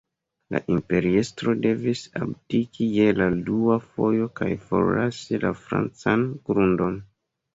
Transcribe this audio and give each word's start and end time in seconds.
La 0.53 0.59
imperiestro 0.75 1.53
devis 1.65 1.99
abdiki 2.19 2.87
je 2.95 3.05
la 3.19 3.27
dua 3.51 3.77
fojo 3.89 4.29
kaj 4.39 4.49
forlasi 4.71 5.41
la 5.45 5.51
francan 5.67 6.27
grundon. 6.49 6.97